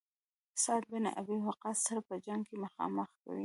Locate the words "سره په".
1.87-2.15